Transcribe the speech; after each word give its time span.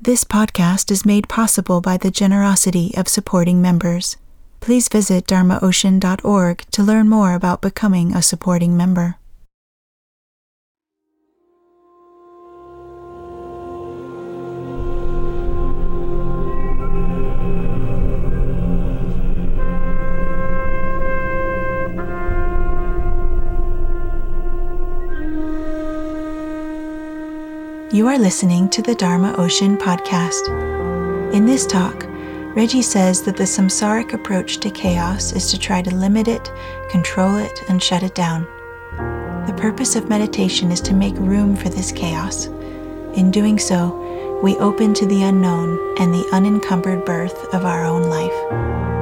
This 0.00 0.22
podcast 0.22 0.92
is 0.92 1.04
made 1.04 1.28
possible 1.28 1.80
by 1.80 1.96
the 1.96 2.12
generosity 2.12 2.94
of 2.96 3.08
supporting 3.08 3.60
members. 3.60 4.16
Please 4.60 4.88
visit 4.88 5.26
dharmaocean.org 5.26 6.64
to 6.70 6.82
learn 6.84 7.08
more 7.08 7.34
about 7.34 7.60
becoming 7.60 8.14
a 8.14 8.22
supporting 8.22 8.76
member. 8.76 9.16
You 27.98 28.06
are 28.06 28.16
listening 28.16 28.68
to 28.68 28.80
the 28.80 28.94
Dharma 28.94 29.34
Ocean 29.38 29.76
podcast. 29.76 31.34
In 31.34 31.46
this 31.46 31.66
talk, 31.66 32.06
Reggie 32.54 32.80
says 32.80 33.22
that 33.22 33.36
the 33.36 33.42
samsaric 33.42 34.12
approach 34.12 34.58
to 34.58 34.70
chaos 34.70 35.32
is 35.32 35.50
to 35.50 35.58
try 35.58 35.82
to 35.82 35.92
limit 35.92 36.28
it, 36.28 36.48
control 36.90 37.34
it, 37.34 37.64
and 37.68 37.82
shut 37.82 38.04
it 38.04 38.14
down. 38.14 38.44
The 39.48 39.56
purpose 39.56 39.96
of 39.96 40.08
meditation 40.08 40.70
is 40.70 40.80
to 40.82 40.94
make 40.94 41.16
room 41.16 41.56
for 41.56 41.70
this 41.70 41.90
chaos. 41.90 42.46
In 43.16 43.32
doing 43.32 43.58
so, 43.58 44.38
we 44.44 44.56
open 44.58 44.94
to 44.94 45.04
the 45.04 45.24
unknown 45.24 45.96
and 45.98 46.14
the 46.14 46.28
unencumbered 46.30 47.04
birth 47.04 47.52
of 47.52 47.64
our 47.64 47.84
own 47.84 48.04
life. 48.04 48.97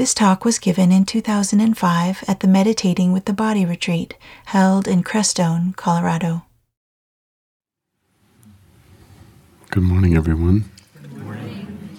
This 0.00 0.14
talk 0.14 0.46
was 0.46 0.58
given 0.58 0.92
in 0.92 1.04
2005 1.04 2.24
at 2.26 2.40
the 2.40 2.48
Meditating 2.48 3.12
with 3.12 3.26
the 3.26 3.34
Body 3.34 3.66
retreat 3.66 4.16
held 4.46 4.88
in 4.88 5.02
Crestone, 5.02 5.76
Colorado. 5.76 6.46
Good 9.70 9.82
morning, 9.82 10.16
everyone. 10.16 10.70
Good 11.02 11.18
morning. 11.18 11.90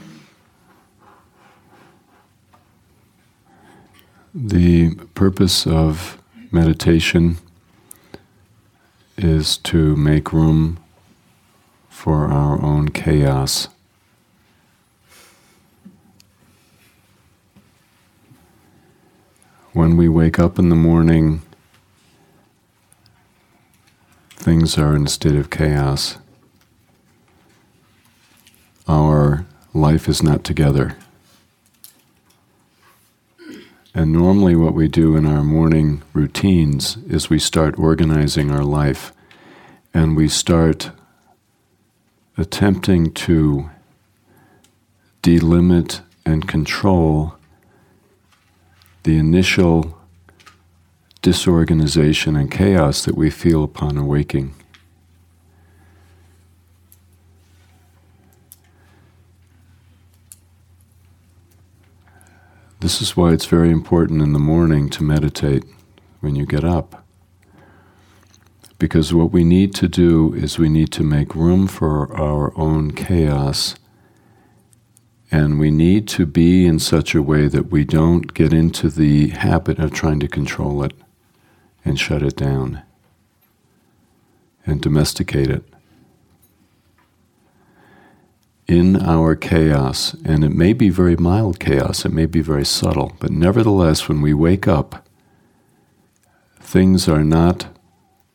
The 4.34 4.95
purpose 5.14 5.68
of 5.68 6.20
meditation 6.52 7.38
is 9.16 9.58
to 9.58 9.95
make 9.95 10.34
room 10.34 10.80
for 11.88 12.30
our 12.30 12.59
own 12.64 12.90
chaos. 12.90 13.68
When 19.73 19.95
we 19.95 20.09
wake 20.09 20.38
up 20.38 20.59
in 20.59 20.69
the 20.69 20.75
morning, 20.75 21.41
things 24.31 24.78
are 24.78 24.95
in 24.95 25.05
a 25.05 25.09
state 25.09 25.36
of 25.36 25.50
chaos. 25.50 26.17
Our 28.88 29.45
life 29.73 30.09
is 30.09 30.22
not 30.22 30.44
together. 30.44 30.97
And 33.94 34.11
normally, 34.11 34.55
what 34.55 34.73
we 34.73 34.88
do 34.88 35.16
in 35.16 35.25
our 35.25 35.44
morning 35.44 36.02
routines 36.13 36.97
is 37.08 37.30
we 37.30 37.39
start 37.39 37.78
organizing 37.78 38.50
our 38.52 38.63
life 38.63 39.13
and 39.94 40.16
we 40.16 40.30
start 40.30 40.91
attempting 42.38 43.11
to 43.13 43.69
delimit 45.22 46.02
and 46.25 46.47
control 46.47 47.35
the 49.03 49.17
initial 49.17 49.97
disorganization 51.21 52.35
and 52.35 52.52
chaos 52.52 53.06
that 53.06 53.16
we 53.16 53.29
feel 53.29 53.63
upon 53.63 53.97
awaking. 53.97 54.53
This 62.79 63.00
is 63.01 63.16
why 63.16 63.31
it's 63.31 63.45
very 63.45 63.69
important 63.69 64.23
in 64.23 64.34
the 64.34 64.40
morning 64.40 64.90
to 64.90 65.03
meditate 65.03 65.63
when 66.19 66.35
you 66.35 66.47
get 66.47 66.63
up. 66.63 67.06
Because 68.79 69.13
what 69.13 69.31
we 69.31 69.44
need 69.44 69.75
to 69.75 69.88
do 69.88 70.34
is 70.34 70.57
we 70.57 70.67
need 70.67 70.91
to 70.94 71.03
make 71.03 71.35
room 71.35 71.67
for 71.67 72.11
our 72.19 72.51
own 72.57 72.90
chaos 72.91 73.75
and 75.31 75.58
we 75.58 75.72
need 75.72 76.08
to 76.09 76.25
be 76.25 76.66
in 76.66 76.78
such 76.78 77.16
a 77.16 77.22
way 77.22 77.47
that 77.47 77.72
we 77.72 77.86
don't 77.86 78.34
get 78.34 78.52
into 78.52 78.90
the 78.90 79.30
habit 79.30 79.80
of 79.80 79.94
trying 79.94 80.19
to 80.19 80.28
control 80.28 80.84
it 80.84 80.94
and 81.86 82.00
shut 82.00 82.22
it 82.22 82.36
down 82.36 82.81
and 84.66 84.81
domesticate 84.81 85.50
it. 85.50 85.64
In 88.68 89.02
our 89.02 89.36
chaos, 89.36 90.14
and 90.25 90.44
it 90.44 90.52
may 90.52 90.74
be 90.74 90.90
very 90.90 91.16
mild 91.16 91.59
chaos, 91.59 92.06
it 92.06 92.14
may 92.14 92.25
be 92.25 92.41
very 92.41 92.66
subtle, 92.66 93.14
but 93.20 93.31
nevertheless, 93.31 94.08
when 94.08 94.22
we 94.22 94.34
wake 94.34 94.68
up, 94.68 95.06
things 96.59 97.08
are 97.09 97.24
not 97.24 97.68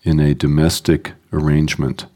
in 0.03 0.21
a 0.21 0.35
domestic 0.35 1.12
arrangement. 1.33 2.06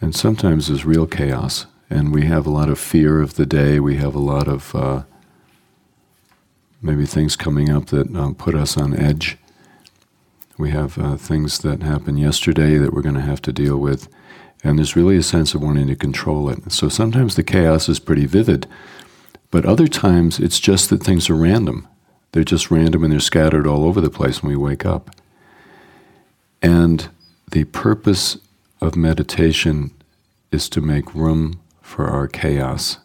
And 0.00 0.14
sometimes 0.14 0.68
there's 0.68 0.84
real 0.84 1.06
chaos, 1.06 1.66
and 1.90 2.12
we 2.12 2.26
have 2.26 2.46
a 2.46 2.50
lot 2.50 2.68
of 2.68 2.78
fear 2.78 3.20
of 3.20 3.34
the 3.34 3.46
day. 3.46 3.80
We 3.80 3.96
have 3.96 4.14
a 4.14 4.20
lot 4.20 4.46
of 4.46 4.74
uh, 4.74 5.02
maybe 6.80 7.04
things 7.04 7.34
coming 7.34 7.70
up 7.70 7.86
that 7.86 8.14
um, 8.14 8.34
put 8.34 8.54
us 8.54 8.76
on 8.76 8.94
edge. 8.96 9.36
We 10.56 10.70
have 10.70 10.98
uh, 10.98 11.16
things 11.16 11.58
that 11.60 11.82
happened 11.82 12.20
yesterday 12.20 12.76
that 12.78 12.92
we're 12.92 13.02
going 13.02 13.14
to 13.16 13.20
have 13.20 13.42
to 13.42 13.52
deal 13.52 13.78
with, 13.78 14.08
and 14.62 14.78
there's 14.78 14.96
really 14.96 15.16
a 15.16 15.22
sense 15.22 15.54
of 15.54 15.62
wanting 15.62 15.88
to 15.88 15.96
control 15.96 16.48
it. 16.48 16.70
So 16.72 16.88
sometimes 16.88 17.34
the 17.34 17.42
chaos 17.42 17.88
is 17.88 17.98
pretty 17.98 18.26
vivid, 18.26 18.66
but 19.50 19.64
other 19.64 19.88
times 19.88 20.38
it's 20.38 20.60
just 20.60 20.90
that 20.90 21.02
things 21.02 21.28
are 21.28 21.36
random. 21.36 21.88
They're 22.32 22.44
just 22.44 22.70
random 22.70 23.02
and 23.02 23.12
they're 23.12 23.20
scattered 23.20 23.66
all 23.66 23.84
over 23.84 24.00
the 24.00 24.10
place 24.10 24.42
when 24.42 24.50
we 24.50 24.56
wake 24.56 24.84
up. 24.84 25.10
And 26.60 27.08
the 27.50 27.64
purpose 27.64 28.38
of 28.80 28.96
meditation 28.96 29.92
is 30.50 30.68
to 30.70 30.80
make 30.80 31.14
room 31.14 31.60
for 31.80 32.06
our 32.06 32.28
chaos. 32.28 32.98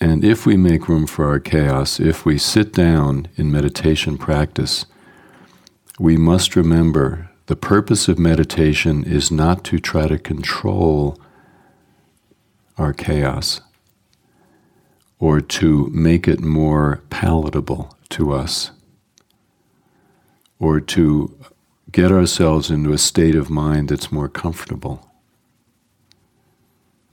And 0.00 0.24
if 0.24 0.44
we 0.44 0.56
make 0.56 0.88
room 0.88 1.06
for 1.06 1.26
our 1.26 1.40
chaos, 1.40 1.98
if 1.98 2.26
we 2.26 2.38
sit 2.38 2.72
down 2.72 3.28
in 3.36 3.50
meditation 3.50 4.18
practice, 4.18 4.84
we 5.98 6.16
must 6.16 6.54
remember 6.54 7.30
the 7.46 7.56
purpose 7.56 8.08
of 8.08 8.18
meditation 8.18 9.04
is 9.04 9.30
not 9.30 9.64
to 9.64 9.78
try 9.78 10.08
to 10.08 10.18
control 10.18 11.18
our 12.76 12.92
chaos 12.92 13.60
or 15.18 15.40
to 15.40 15.88
make 15.92 16.28
it 16.28 16.40
more 16.40 17.02
palatable 17.10 17.96
to 18.10 18.32
us 18.32 18.70
or 20.58 20.80
to 20.80 21.36
get 21.90 22.12
ourselves 22.12 22.70
into 22.70 22.92
a 22.92 22.98
state 22.98 23.34
of 23.34 23.48
mind 23.50 23.88
that's 23.88 24.12
more 24.12 24.28
comfortable. 24.28 25.10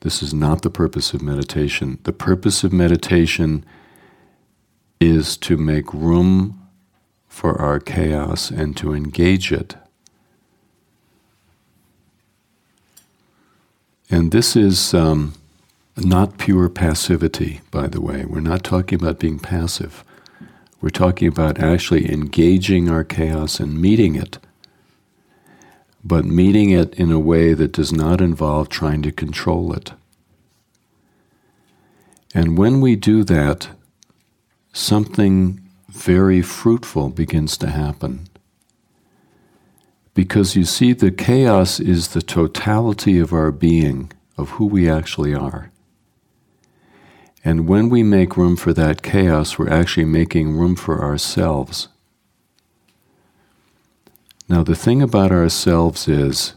This 0.01 0.21
is 0.21 0.33
not 0.33 0.61
the 0.63 0.69
purpose 0.69 1.13
of 1.13 1.21
meditation. 1.21 1.99
The 2.03 2.11
purpose 2.11 2.63
of 2.63 2.73
meditation 2.73 3.65
is 4.99 5.37
to 5.37 5.55
make 5.55 5.93
room 5.93 6.59
for 7.27 7.59
our 7.59 7.79
chaos 7.79 8.51
and 8.51 8.75
to 8.77 8.93
engage 8.93 9.51
it. 9.51 9.75
And 14.09 14.31
this 14.31 14.55
is 14.55 14.93
um, 14.93 15.33
not 15.97 16.37
pure 16.37 16.69
passivity, 16.69 17.61
by 17.71 17.87
the 17.87 18.01
way. 18.01 18.25
We're 18.25 18.39
not 18.39 18.63
talking 18.63 18.99
about 18.99 19.19
being 19.19 19.39
passive. 19.39 20.03
We're 20.81 20.89
talking 20.89 21.27
about 21.27 21.59
actually 21.59 22.11
engaging 22.11 22.89
our 22.89 23.03
chaos 23.03 23.59
and 23.59 23.79
meeting 23.79 24.15
it, 24.15 24.39
but 26.03 26.25
meeting 26.25 26.71
it 26.71 26.93
in 26.95 27.11
a 27.11 27.19
way 27.19 27.53
that 27.53 27.71
does 27.71 27.93
not 27.93 28.19
involve 28.19 28.69
trying 28.69 29.01
to 29.03 29.11
control 29.11 29.71
it. 29.73 29.93
And 32.33 32.57
when 32.57 32.81
we 32.81 32.95
do 32.95 33.23
that, 33.23 33.69
something 34.73 35.61
very 35.89 36.41
fruitful 36.41 37.09
begins 37.09 37.55
to 37.59 37.69
happen. 37.69 38.27
Because 40.15 40.55
you 40.55 40.65
see, 40.65 40.93
the 40.93 41.11
chaos 41.11 41.79
is 41.79 42.09
the 42.09 42.21
totality 42.21 43.19
of 43.19 43.31
our 43.31 43.51
being, 43.51 44.11
of 44.37 44.51
who 44.51 44.65
we 44.65 44.89
actually 44.89 45.33
are. 45.33 45.71
And 47.43 47.67
when 47.67 47.89
we 47.89 48.03
make 48.03 48.37
room 48.37 48.55
for 48.55 48.73
that 48.73 49.01
chaos, 49.01 49.59
we're 49.59 49.69
actually 49.69 50.05
making 50.05 50.55
room 50.55 50.75
for 50.75 51.03
ourselves. 51.03 51.89
Now, 54.47 54.63
the 54.63 54.75
thing 54.75 55.01
about 55.01 55.31
ourselves 55.31 56.07
is 56.07 56.55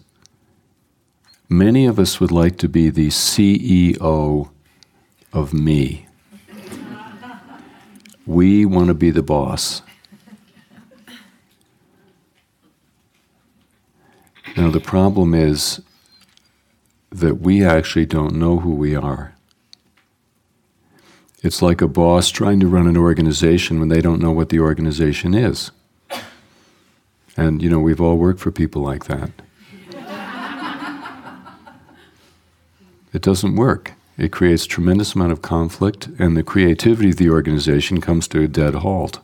many 1.48 1.86
of 1.86 1.98
us 1.98 2.20
would 2.20 2.30
like 2.30 2.56
to 2.58 2.68
be 2.68 2.88
the 2.88 3.08
CEO 3.08 4.50
of 5.32 5.52
me. 5.52 6.06
We 8.24 8.64
want 8.64 8.88
to 8.88 8.94
be 8.94 9.10
the 9.10 9.22
boss. 9.22 9.82
Now, 14.56 14.70
the 14.70 14.80
problem 14.80 15.34
is 15.34 15.80
that 17.10 17.40
we 17.40 17.64
actually 17.64 18.06
don't 18.06 18.34
know 18.34 18.58
who 18.58 18.74
we 18.74 18.94
are. 18.96 19.35
It's 21.42 21.62
like 21.62 21.80
a 21.80 21.88
boss 21.88 22.30
trying 22.30 22.60
to 22.60 22.66
run 22.66 22.86
an 22.86 22.96
organization 22.96 23.78
when 23.78 23.88
they 23.88 24.00
don't 24.00 24.20
know 24.20 24.32
what 24.32 24.48
the 24.48 24.60
organization 24.60 25.34
is. 25.34 25.70
And, 27.36 27.62
you 27.62 27.68
know, 27.68 27.78
we've 27.78 28.00
all 28.00 28.16
worked 28.16 28.40
for 28.40 28.50
people 28.50 28.82
like 28.82 29.04
that. 29.04 29.30
it 33.12 33.20
doesn't 33.20 33.56
work. 33.56 33.92
It 34.16 34.32
creates 34.32 34.64
tremendous 34.64 35.14
amount 35.14 35.32
of 35.32 35.42
conflict, 35.42 36.08
and 36.18 36.36
the 36.36 36.42
creativity 36.42 37.10
of 37.10 37.16
the 37.16 37.28
organization 37.28 38.00
comes 38.00 38.26
to 38.28 38.42
a 38.42 38.48
dead 38.48 38.76
halt. 38.76 39.20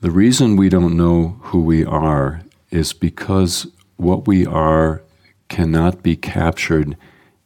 The 0.00 0.10
reason 0.10 0.56
we 0.56 0.68
don't 0.68 0.96
know 0.96 1.38
who 1.42 1.60
we 1.60 1.84
are 1.84 2.42
is 2.70 2.92
because 2.92 3.68
what 3.96 4.26
we 4.26 4.46
are 4.46 5.02
cannot 5.48 6.02
be 6.02 6.16
captured 6.16 6.96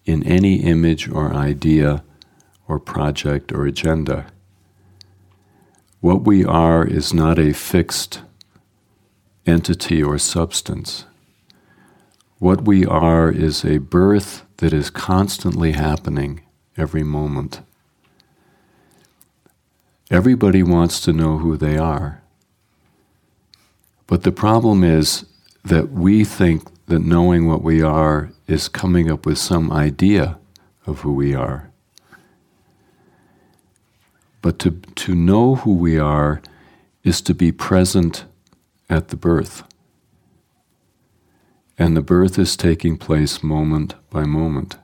in 0.05 0.23
any 0.25 0.57
image 0.57 1.09
or 1.09 1.33
idea 1.33 2.03
or 2.69 2.79
project 2.79 3.53
or 3.53 3.67
agenda. 3.67 4.27
What 6.01 6.23
we 6.23 6.45
are 6.45 6.85
is 6.85 7.15
not 7.15 7.39
a 7.39 7.53
fixed 7.53 8.23
entity 9.47 10.03
or 10.03 10.19
substance. 10.19 11.05
What 12.39 12.63
we 12.63 12.85
are 12.85 13.31
is 13.31 13.65
a 13.65 13.79
birth 13.79 14.45
that 14.57 14.73
is 14.73 14.91
constantly 14.91 15.73
happening 15.73 16.43
every 16.77 17.05
moment. 17.05 17.61
Everybody 20.11 20.63
wants 20.63 21.01
to 21.03 21.13
know 21.13 21.39
who 21.39 21.57
they 21.57 21.77
are. 21.79 22.23
But 24.07 24.25
the 24.25 24.33
problem 24.33 24.85
is 24.85 25.25
that 25.65 25.93
we 25.93 26.25
think 26.25 26.69
that 26.87 26.99
knowing 26.99 27.47
what 27.47 27.63
we 27.63 27.81
are 27.81 28.33
is 28.53 28.69
coming 28.69 29.11
up 29.11 29.25
with 29.25 29.39
some 29.39 29.73
idea 29.73 30.39
of 30.87 31.01
who 31.01 31.13
we 31.13 31.35
are. 31.35 31.71
But 34.43 34.59
to, 34.59 34.73
to 34.73 35.15
know 35.15 35.55
who 35.55 35.73
we 35.73 35.99
are 35.99 36.43
is 37.03 37.23
to 37.23 37.35
be 37.35 37.51
present 37.51 38.27
at 38.91 39.09
the 39.09 39.17
birth. 39.17 39.63
And 41.79 41.97
the 41.97 42.03
birth 42.03 42.39
is 42.39 42.57
taking 42.57 42.99
place 42.99 43.43
moment 43.43 43.95
by 44.11 44.25
moment. 44.25 44.77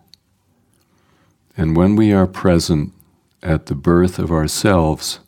And 1.54 1.76
when 1.76 1.94
we 1.94 2.10
are 2.12 2.26
present 2.26 2.94
at 3.42 3.66
the 3.66 3.74
birth 3.74 4.18
of 4.18 4.30
ourselves, 4.30 5.20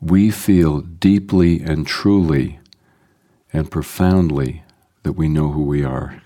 we 0.00 0.30
feel 0.30 0.80
deeply 0.80 1.60
and 1.60 1.86
truly 1.86 2.60
and 3.52 3.68
profoundly 3.70 4.62
that 5.02 5.14
we 5.14 5.28
know 5.28 5.50
who 5.50 5.62
we 5.62 5.82
are. 5.82 6.22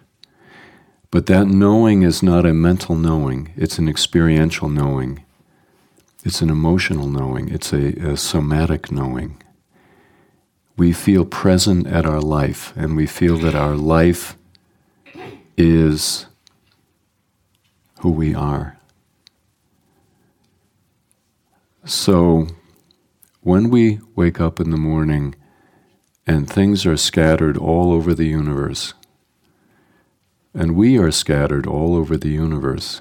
But 1.11 1.27
that 1.27 1.49
knowing 1.49 2.03
is 2.03 2.23
not 2.23 2.47
a 2.47 2.55
mental 2.55 2.95
knowing, 2.95 3.53
it's 3.57 3.79
an 3.79 3.89
experiential 3.89 4.69
knowing. 4.69 5.25
It's 6.23 6.41
an 6.41 6.51
emotional 6.51 7.09
knowing, 7.09 7.49
it's 7.49 7.73
a, 7.73 7.95
a 8.13 8.17
somatic 8.17 8.93
knowing. 8.93 9.43
We 10.77 10.93
feel 10.93 11.25
present 11.25 11.87
at 11.87 12.07
our 12.07 12.21
life, 12.21 12.73
and 12.77 12.97
we 12.97 13.07
feel 13.07 13.39
that 13.39 13.55
our 13.55 13.75
life 13.75 14.37
is 15.57 16.27
who 18.01 18.11
we 18.11 18.35
are. 18.35 18.79
So, 21.85 22.47
when 23.41 23.71
we 23.71 24.01
wake 24.15 24.41
up 24.41 24.61
in 24.61 24.71
the 24.71 24.77
morning, 24.77 25.35
and 26.27 26.49
things 26.49 26.87
are 26.87 26.97
scattered 26.97 27.57
all 27.57 27.93
over 27.93 28.15
the 28.15 28.27
universe. 28.27 28.95
And 30.55 30.75
we 30.75 30.99
are 30.99 31.11
scattered 31.11 31.67
all 31.67 31.95
over 31.95 32.17
the 32.17 32.31
universe. 32.31 33.01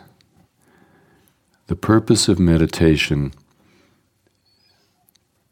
The 1.67 1.75
purpose 1.75 2.27
of 2.27 2.39
meditation 2.39 3.33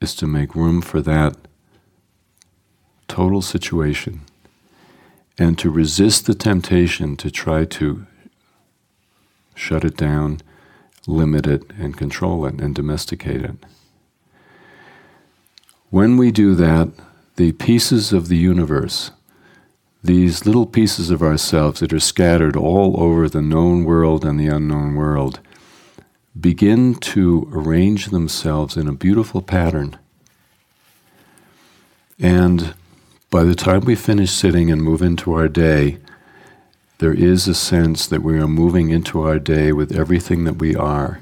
is 0.01 0.15
to 0.15 0.27
make 0.27 0.55
room 0.55 0.81
for 0.81 1.01
that 1.01 1.35
total 3.07 3.41
situation 3.41 4.21
and 5.37 5.57
to 5.59 5.69
resist 5.69 6.25
the 6.25 6.33
temptation 6.33 7.15
to 7.17 7.31
try 7.31 7.65
to 7.65 8.05
shut 9.55 9.83
it 9.83 9.97
down, 9.97 10.41
limit 11.05 11.47
it, 11.47 11.63
and 11.79 11.97
control 11.97 12.45
it 12.45 12.59
and 12.59 12.75
domesticate 12.75 13.41
it. 13.41 13.55
When 15.89 16.17
we 16.17 16.31
do 16.31 16.53
that, 16.55 16.89
the 17.37 17.53
pieces 17.53 18.11
of 18.11 18.27
the 18.27 18.37
universe, 18.37 19.11
these 20.03 20.45
little 20.45 20.65
pieces 20.65 21.09
of 21.09 21.21
ourselves 21.21 21.79
that 21.79 21.93
are 21.93 21.99
scattered 21.99 22.55
all 22.55 22.99
over 23.01 23.27
the 23.27 23.41
known 23.41 23.83
world 23.83 24.23
and 24.23 24.39
the 24.39 24.47
unknown 24.47 24.95
world, 24.95 25.39
begin 26.39 26.95
to 26.95 27.49
arrange 27.51 28.07
themselves 28.07 28.77
in 28.77 28.87
a 28.87 28.93
beautiful 28.93 29.41
pattern. 29.41 29.97
And 32.19 32.75
by 33.29 33.43
the 33.43 33.55
time 33.55 33.81
we 33.81 33.95
finish 33.95 34.31
sitting 34.31 34.71
and 34.71 34.81
move 34.81 35.01
into 35.01 35.33
our 35.33 35.47
day, 35.47 35.97
there 36.99 37.13
is 37.13 37.47
a 37.47 37.53
sense 37.53 38.07
that 38.07 38.23
we 38.23 38.39
are 38.39 38.47
moving 38.47 38.89
into 38.89 39.21
our 39.21 39.39
day 39.39 39.71
with 39.71 39.95
everything 39.95 40.45
that 40.45 40.59
we 40.59 40.75
are. 40.75 41.21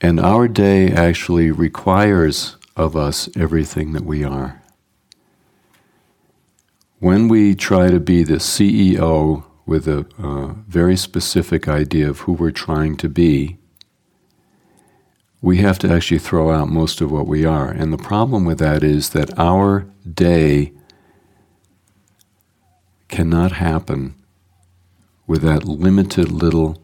And 0.00 0.18
our 0.18 0.48
day 0.48 0.90
actually 0.90 1.50
requires 1.50 2.56
of 2.76 2.96
us 2.96 3.28
everything 3.36 3.92
that 3.92 4.04
we 4.04 4.24
are. 4.24 4.59
When 7.00 7.28
we 7.28 7.54
try 7.54 7.90
to 7.90 7.98
be 7.98 8.24
the 8.24 8.34
CEO 8.34 9.44
with 9.64 9.88
a 9.88 10.06
uh, 10.18 10.52
very 10.68 10.98
specific 10.98 11.66
idea 11.66 12.10
of 12.10 12.20
who 12.20 12.34
we're 12.34 12.50
trying 12.50 12.98
to 12.98 13.08
be, 13.08 13.56
we 15.40 15.56
have 15.58 15.78
to 15.78 15.90
actually 15.90 16.18
throw 16.18 16.50
out 16.50 16.68
most 16.68 17.00
of 17.00 17.10
what 17.10 17.26
we 17.26 17.46
are. 17.46 17.70
And 17.70 17.90
the 17.90 17.96
problem 17.96 18.44
with 18.44 18.58
that 18.58 18.84
is 18.84 19.10
that 19.10 19.38
our 19.38 19.86
day 20.12 20.74
cannot 23.08 23.52
happen 23.52 24.14
with 25.26 25.40
that 25.40 25.64
limited 25.64 26.30
little 26.30 26.82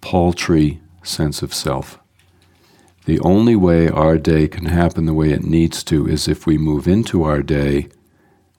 paltry 0.00 0.80
sense 1.02 1.42
of 1.42 1.52
self. 1.52 1.98
The 3.06 3.18
only 3.18 3.56
way 3.56 3.88
our 3.88 4.18
day 4.18 4.46
can 4.46 4.66
happen 4.66 5.04
the 5.04 5.12
way 5.12 5.32
it 5.32 5.42
needs 5.42 5.82
to 5.82 6.06
is 6.06 6.28
if 6.28 6.46
we 6.46 6.58
move 6.58 6.86
into 6.86 7.24
our 7.24 7.42
day 7.42 7.88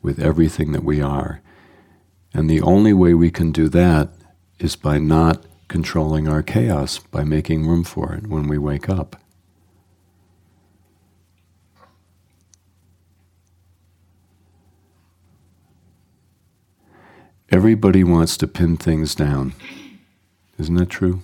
with 0.04 0.20
everything 0.20 0.74
that 0.74 0.84
we 0.84 1.02
are. 1.02 1.42
And 2.34 2.50
the 2.50 2.62
only 2.62 2.94
way 2.94 3.16
we 3.16 3.32
can 3.32 3.52
do 3.52 3.70
that 3.70 4.10
is 4.60 4.76
by 4.76 5.00
not 5.00 5.46
controlling 5.68 6.28
our 6.28 6.44
chaos, 6.44 7.00
by 7.00 7.24
making 7.24 7.66
room 7.66 7.84
for 7.84 8.14
it 8.14 8.28
when 8.28 8.48
we 8.48 8.58
wake 8.60 8.90
up. 8.90 9.16
Everybody 17.50 18.04
wants 18.04 18.36
to 18.38 18.48
pin 18.48 18.78
things 18.78 19.14
down. 19.16 19.54
Isn't 20.58 20.76
that 20.76 20.90
true? 20.90 21.22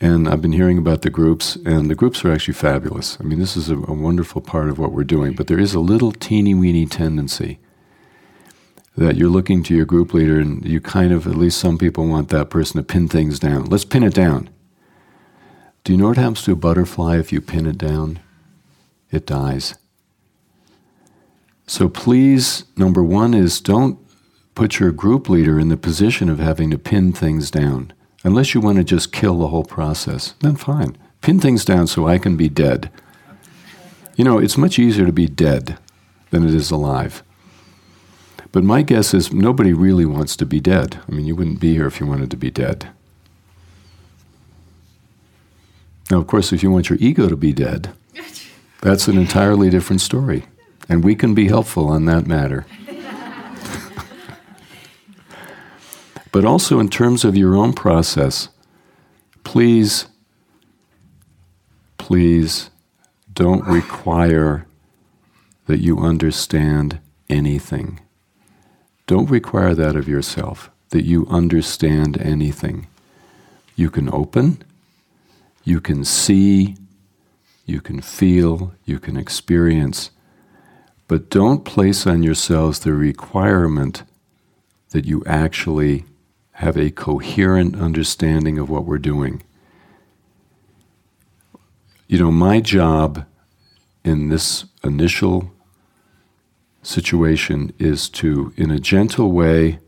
And 0.00 0.26
I've 0.26 0.40
been 0.40 0.52
hearing 0.52 0.78
about 0.78 1.02
the 1.02 1.10
groups, 1.10 1.56
and 1.66 1.90
the 1.90 1.94
groups 1.94 2.24
are 2.24 2.32
actually 2.32 2.54
fabulous. 2.54 3.18
I 3.20 3.24
mean, 3.24 3.38
this 3.38 3.56
is 3.56 3.68
a, 3.68 3.76
a 3.76 3.92
wonderful 3.92 4.40
part 4.40 4.70
of 4.70 4.78
what 4.78 4.92
we're 4.92 5.04
doing, 5.04 5.34
but 5.34 5.46
there 5.46 5.58
is 5.58 5.74
a 5.74 5.80
little 5.80 6.10
teeny 6.10 6.54
weeny 6.54 6.86
tendency 6.86 7.58
that 8.96 9.16
you're 9.16 9.28
looking 9.28 9.62
to 9.64 9.74
your 9.74 9.84
group 9.84 10.14
leader, 10.14 10.40
and 10.40 10.64
you 10.64 10.80
kind 10.80 11.12
of, 11.12 11.26
at 11.26 11.36
least 11.36 11.60
some 11.60 11.76
people 11.76 12.06
want 12.06 12.30
that 12.30 12.48
person 12.48 12.78
to 12.78 12.82
pin 12.82 13.08
things 13.08 13.38
down. 13.38 13.66
Let's 13.66 13.84
pin 13.84 14.02
it 14.02 14.14
down. 14.14 14.48
Do 15.84 15.92
you 15.92 15.98
know 15.98 16.08
what 16.08 16.16
happens 16.16 16.42
to 16.44 16.52
a 16.52 16.56
butterfly 16.56 17.18
if 17.18 17.32
you 17.32 17.40
pin 17.40 17.66
it 17.66 17.78
down? 17.78 18.20
It 19.10 19.26
dies. 19.26 19.76
So 21.66 21.88
please, 21.88 22.64
number 22.76 23.04
one 23.04 23.34
is 23.34 23.60
don't 23.60 23.98
put 24.54 24.80
your 24.80 24.92
group 24.92 25.28
leader 25.28 25.58
in 25.58 25.68
the 25.68 25.76
position 25.76 26.28
of 26.28 26.38
having 26.38 26.70
to 26.70 26.78
pin 26.78 27.12
things 27.12 27.50
down. 27.50 27.92
Unless 28.22 28.54
you 28.54 28.60
want 28.60 28.78
to 28.78 28.84
just 28.84 29.12
kill 29.12 29.38
the 29.38 29.48
whole 29.48 29.64
process, 29.64 30.34
then 30.40 30.56
fine. 30.56 30.96
Pin 31.20 31.40
things 31.40 31.64
down 31.64 31.86
so 31.86 32.06
I 32.06 32.18
can 32.18 32.36
be 32.36 32.48
dead. 32.48 32.90
You 34.16 34.24
know, 34.24 34.38
it's 34.38 34.58
much 34.58 34.78
easier 34.78 35.06
to 35.06 35.12
be 35.12 35.26
dead 35.26 35.78
than 36.30 36.46
it 36.46 36.54
is 36.54 36.70
alive. 36.70 37.22
But 38.52 38.64
my 38.64 38.82
guess 38.82 39.14
is 39.14 39.32
nobody 39.32 39.72
really 39.72 40.04
wants 40.04 40.36
to 40.36 40.46
be 40.46 40.60
dead. 40.60 41.00
I 41.08 41.12
mean, 41.12 41.26
you 41.26 41.36
wouldn't 41.36 41.60
be 41.60 41.74
here 41.74 41.86
if 41.86 42.00
you 42.00 42.06
wanted 42.06 42.30
to 42.30 42.36
be 42.36 42.50
dead. 42.50 42.88
Now, 46.10 46.18
of 46.18 46.26
course, 46.26 46.52
if 46.52 46.62
you 46.62 46.70
want 46.70 46.90
your 46.90 46.98
ego 47.00 47.28
to 47.28 47.36
be 47.36 47.52
dead, 47.52 47.94
That's 48.80 49.08
an 49.08 49.18
entirely 49.18 49.68
different 49.70 50.00
story. 50.00 50.44
And 50.88 51.04
we 51.04 51.14
can 51.14 51.34
be 51.34 51.48
helpful 51.48 51.88
on 51.88 52.06
that 52.06 52.26
matter. 52.26 52.66
But 56.32 56.44
also, 56.44 56.78
in 56.78 56.88
terms 56.88 57.24
of 57.24 57.36
your 57.36 57.56
own 57.56 57.72
process, 57.72 58.48
please, 59.42 60.06
please 61.98 62.70
don't 63.32 63.64
require 63.66 64.66
that 65.66 65.80
you 65.80 65.98
understand 65.98 67.00
anything. 67.28 68.00
Don't 69.06 69.30
require 69.30 69.74
that 69.74 69.96
of 69.96 70.08
yourself, 70.08 70.70
that 70.90 71.04
you 71.04 71.26
understand 71.28 72.20
anything. 72.20 72.86
You 73.74 73.90
can 73.90 74.12
open, 74.12 74.62
you 75.64 75.80
can 75.80 76.04
see, 76.04 76.76
you 77.66 77.80
can 77.80 78.00
feel, 78.00 78.72
you 78.84 78.98
can 78.98 79.16
experience, 79.16 80.10
but 81.08 81.30
don't 81.30 81.64
place 81.64 82.06
on 82.06 82.22
yourselves 82.22 82.80
the 82.80 82.92
requirement 82.92 84.04
that 84.90 85.06
you 85.06 85.24
actually 85.26 86.04
have 86.60 86.76
a 86.76 86.90
coherent 86.90 87.74
understanding 87.74 88.58
of 88.58 88.68
what 88.68 88.84
we're 88.84 88.98
doing. 88.98 89.42
You 92.06 92.18
know, 92.18 92.30
my 92.30 92.60
job 92.60 93.24
in 94.04 94.28
this 94.28 94.66
initial 94.84 95.54
situation 96.82 97.72
is 97.78 98.10
to, 98.10 98.52
in 98.58 98.70
a 98.70 98.78
gentle 98.78 99.32
way, 99.32 99.78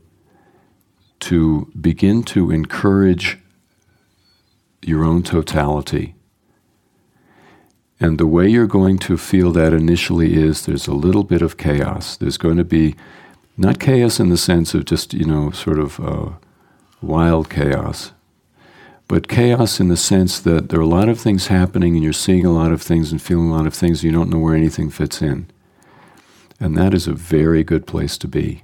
to 1.20 1.70
begin 1.78 2.22
to 2.22 2.50
encourage 2.50 3.38
your 4.80 5.04
own 5.04 5.22
totality. 5.22 6.14
And 8.00 8.16
the 8.16 8.26
way 8.26 8.48
you're 8.48 8.66
going 8.66 8.96
to 9.00 9.18
feel 9.18 9.52
that 9.52 9.74
initially 9.74 10.42
is 10.42 10.64
there's 10.64 10.86
a 10.86 10.94
little 10.94 11.22
bit 11.22 11.42
of 11.42 11.58
chaos. 11.58 12.16
There's 12.16 12.38
going 12.38 12.56
to 12.56 12.64
be 12.64 12.94
not 13.58 13.78
chaos 13.78 14.18
in 14.18 14.30
the 14.30 14.38
sense 14.38 14.72
of 14.72 14.86
just, 14.86 15.12
you 15.12 15.26
know, 15.26 15.50
sort 15.50 15.78
of 15.78 16.00
uh, 16.00 16.30
wild 17.02 17.50
chaos, 17.50 18.12
but 19.09 19.28
chaos 19.28 19.80
in 19.80 19.88
the 19.88 19.97
sense 19.97 20.40
that 20.40 20.68
there 20.68 20.78
are 20.78 20.82
a 20.82 20.87
lot 20.87 21.09
of 21.09 21.21
things 21.21 21.49
happening 21.49 21.94
and 21.94 22.02
you're 22.02 22.12
seeing 22.12 22.47
a 22.47 22.52
lot 22.52 22.73
of 22.73 22.80
things 22.80 23.12
and 23.12 23.21
feeling 23.21 23.50
a 23.50 23.54
lot 23.54 23.66
of 23.66 23.75
things, 23.75 24.02
and 24.02 24.11
you 24.11 24.16
don't 24.16 24.30
know 24.30 24.38
where 24.38 24.54
anything 24.54 24.90
fits 24.90 25.21
in. 25.21 25.50
And 26.61 26.76
that 26.76 26.94
is 26.94 27.06
a 27.06 27.12
very 27.12 27.64
good 27.64 27.87
place 27.87 28.16
to 28.18 28.28
be. 28.28 28.62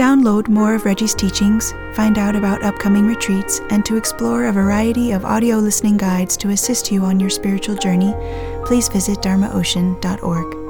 Download 0.00 0.48
more 0.48 0.74
of 0.74 0.86
Reggie's 0.86 1.14
teachings, 1.14 1.74
find 1.92 2.16
out 2.16 2.34
about 2.34 2.62
upcoming 2.62 3.06
retreats, 3.06 3.60
and 3.68 3.84
to 3.84 3.98
explore 3.98 4.46
a 4.46 4.52
variety 4.52 5.12
of 5.12 5.26
audio 5.26 5.58
listening 5.58 5.98
guides 5.98 6.38
to 6.38 6.48
assist 6.48 6.90
you 6.90 7.04
on 7.04 7.20
your 7.20 7.28
spiritual 7.28 7.76
journey, 7.76 8.14
please 8.64 8.88
visit 8.88 9.18
dharmaocean.org. 9.18 10.69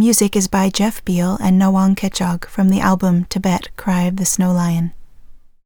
music 0.00 0.34
is 0.34 0.48
by 0.48 0.70
Jeff 0.70 1.04
Beal 1.04 1.36
and 1.42 1.60
Nawang 1.60 1.94
Khechog 1.94 2.46
from 2.46 2.70
the 2.70 2.80
album 2.80 3.26
Tibet 3.26 3.68
Cry 3.76 4.04
of 4.04 4.16
the 4.16 4.24
Snow 4.24 4.50
Lion. 4.50 4.92